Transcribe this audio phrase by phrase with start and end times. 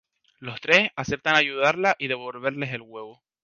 [0.39, 3.21] Los tres aceptan ayudarlas y devolverles el huevo.